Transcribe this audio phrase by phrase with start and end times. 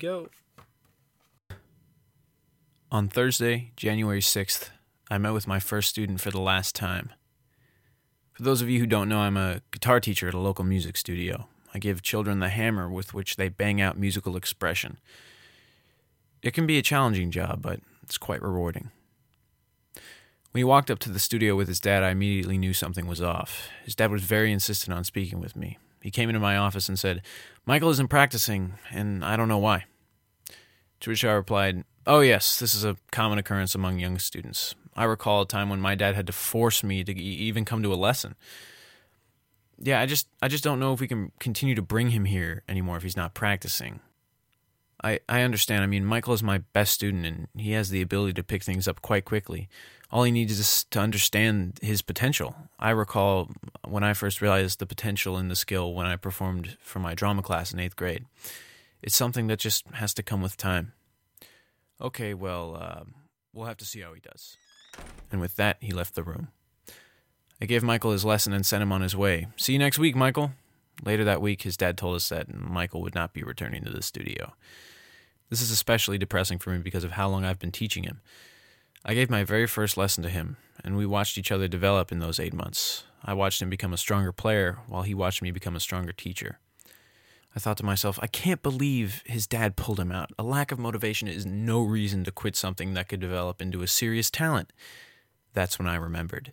[0.00, 0.28] go.
[2.90, 4.70] On Thursday, January 6th,
[5.10, 7.10] I met with my first student for the last time.
[8.32, 10.96] For those of you who don't know, I'm a guitar teacher at a local music
[10.96, 11.46] studio.
[11.74, 14.98] I give children the hammer with which they bang out musical expression.
[16.42, 18.90] It can be a challenging job, but it's quite rewarding.
[19.94, 23.22] When he walked up to the studio with his dad, I immediately knew something was
[23.22, 23.68] off.
[23.84, 25.78] His dad was very insistent on speaking with me.
[26.02, 27.22] He came into my office and said,
[27.66, 29.84] Michael isn't practicing, and I don't know why.
[31.00, 34.74] To which I replied, Oh, yes, this is a common occurrence among young students.
[34.96, 37.92] I recall a time when my dad had to force me to even come to
[37.92, 38.34] a lesson.
[39.78, 42.62] Yeah, I just I just don't know if we can continue to bring him here
[42.68, 44.00] anymore if he's not practicing.
[45.02, 45.82] I I understand.
[45.82, 48.86] I mean, Michael is my best student and he has the ability to pick things
[48.86, 49.68] up quite quickly.
[50.10, 52.56] All he needs is to understand his potential.
[52.78, 53.50] I recall
[53.86, 57.42] when I first realized the potential in the skill when I performed for my drama
[57.42, 58.26] class in 8th grade.
[59.02, 60.92] It's something that just has to come with time.
[62.00, 63.04] Okay, well, uh,
[63.52, 64.56] we'll have to see how he does.
[65.30, 66.48] And with that, he left the room.
[67.60, 69.46] I gave Michael his lesson and sent him on his way.
[69.56, 70.52] See you next week, Michael.
[71.04, 74.02] Later that week, his dad told us that Michael would not be returning to the
[74.02, 74.54] studio.
[75.50, 78.20] This is especially depressing for me because of how long I've been teaching him.
[79.04, 82.18] I gave my very first lesson to him, and we watched each other develop in
[82.18, 83.04] those eight months.
[83.24, 86.58] I watched him become a stronger player while he watched me become a stronger teacher.
[87.52, 90.30] I thought to myself, I can't believe his dad pulled him out.
[90.38, 93.88] A lack of motivation is no reason to quit something that could develop into a
[93.88, 94.72] serious talent.
[95.52, 96.52] That's when I remembered.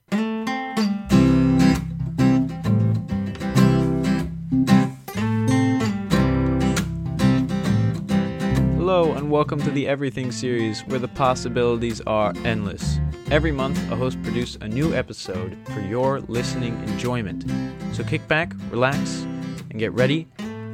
[8.76, 13.00] Hello, and welcome to the Everything series where the possibilities are endless.
[13.30, 17.46] Every month, a host produces a new episode for your listening enjoyment.
[17.94, 19.22] So kick back, relax,
[19.70, 20.28] and get ready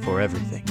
[0.04, 0.62] for everything.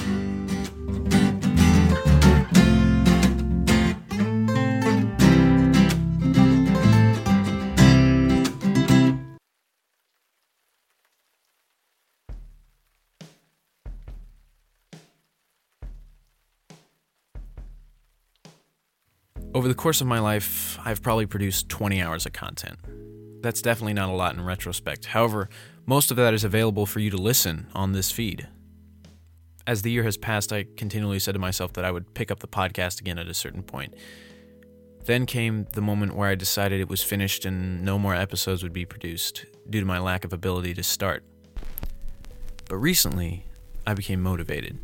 [19.54, 22.76] Over the course of my life, I've probably produced 20 hours of content.
[23.40, 25.06] That's definitely not a lot in retrospect.
[25.06, 25.48] However,
[25.86, 28.48] most of that is available for you to listen on this feed.
[29.66, 32.40] As the year has passed, I continually said to myself that I would pick up
[32.40, 33.94] the podcast again at a certain point.
[35.06, 38.72] Then came the moment where I decided it was finished and no more episodes would
[38.72, 41.24] be produced due to my lack of ability to start.
[42.68, 43.46] But recently,
[43.86, 44.78] I became motivated,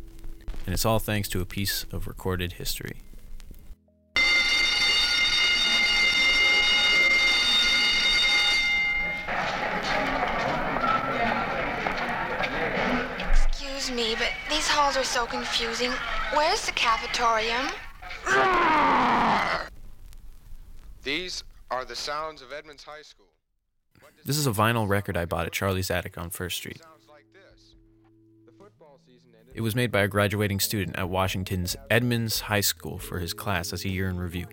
[0.65, 3.01] and it's all thanks to a piece of recorded history.
[14.71, 15.91] Halls are so confusing.
[16.33, 17.67] Where's the cafetorium?
[21.03, 23.25] These are the sounds of Edmonds High School.
[24.23, 26.79] This is a vinyl record I bought at Charlie's Attic on First Street.
[26.81, 27.73] sounds like this?
[28.45, 29.53] The football season ended.
[29.55, 33.73] It was made by a graduating student at Washington's Edmonds High School for his class
[33.73, 34.47] as a year in review.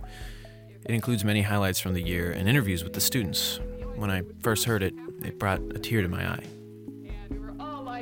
[0.84, 3.60] It includes many highlights from the year and interviews with the students.
[3.94, 6.44] When I first heard it, it brought a tear to my eye.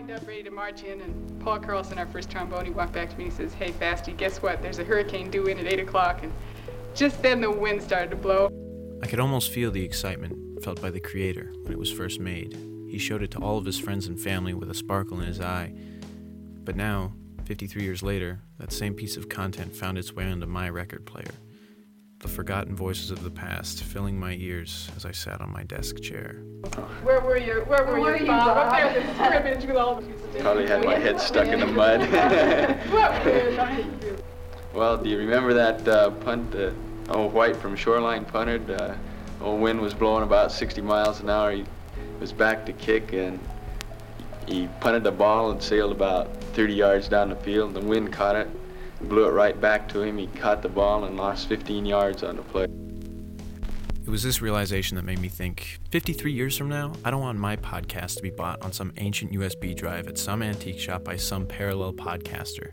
[0.06, 3.10] Lined up, ready to march in, and Paul Carlson, our first trombone, he walked back
[3.10, 4.62] to me and he says, Hey, Fasty, guess what?
[4.62, 6.22] There's a hurricane due in at 8 o'clock.
[6.22, 6.32] And
[6.94, 8.48] just then the wind started to blow.
[9.02, 12.56] I could almost feel the excitement felt by the creator when it was first made.
[12.88, 15.40] He showed it to all of his friends and family with a sparkle in his
[15.40, 15.72] eye.
[16.64, 17.12] But now,
[17.44, 21.34] 53 years later, that same piece of content found its way onto my record player.
[22.20, 26.00] The forgotten voices of the past filling my ears as I sat on my desk
[26.00, 26.40] chair.
[27.02, 27.62] Where were you?
[27.66, 28.56] Where were, you, Bob?
[28.56, 30.14] Up there in the scrimmage with all of you.
[30.40, 32.00] Probably had my head stuck in the mud.
[32.90, 34.16] What were you trying to do?
[34.72, 36.72] well, do you remember that uh, punt that
[37.10, 38.70] old White from Shoreline punted?
[38.70, 38.94] Uh,
[39.42, 41.52] old wind was blowing about 60 miles an hour.
[41.52, 41.66] He
[42.18, 43.38] was back to kick and
[44.46, 47.74] he punted the ball and sailed about 30 yards down the field.
[47.74, 48.48] The wind caught it,
[49.00, 50.18] blew it right back to him.
[50.18, 52.66] He caught the ball and lost 15 yards on the play.
[54.06, 57.38] It was this realization that made me think 53 years from now, I don't want
[57.38, 61.16] my podcast to be bought on some ancient USB drive at some antique shop by
[61.16, 62.70] some parallel podcaster.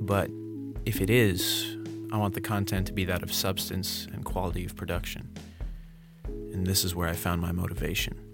[0.00, 0.30] But
[0.86, 1.76] if it is,
[2.12, 5.30] I want the content to be that of substance and quality of production.
[6.24, 8.33] And this is where I found my motivation.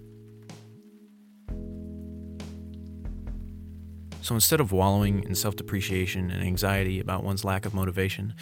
[4.21, 8.33] So instead of wallowing in self depreciation and anxiety about one's lack of motivation,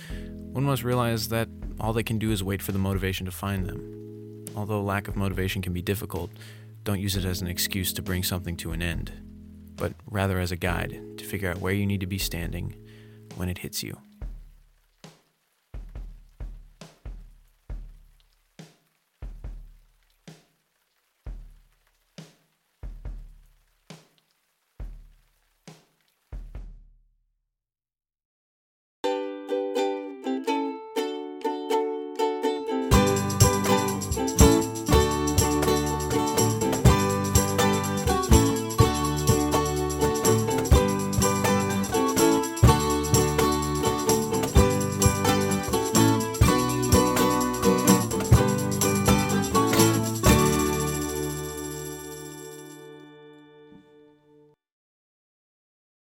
[0.52, 1.48] one must realize that
[1.80, 4.46] all they can do is wait for the motivation to find them.
[4.56, 6.32] Although lack of motivation can be difficult,
[6.84, 9.12] don't use it as an excuse to bring something to an end,
[9.78, 12.76] but rather as a guide to figure out where you need to be standing,
[13.36, 13.98] when it hits you.